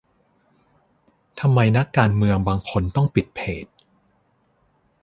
[1.39, 3.65] ทำไมนักการเมืองบางคนต้องปิดเพจ?